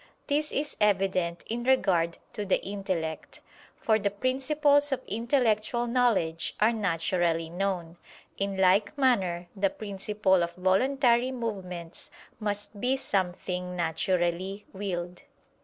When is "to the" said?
2.33-2.59